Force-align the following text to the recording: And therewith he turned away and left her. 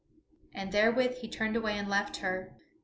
And 0.55 0.71
therewith 0.71 1.17
he 1.19 1.27
turned 1.27 1.55
away 1.55 1.77
and 1.77 1.87
left 1.87 2.17
her. 2.17 2.57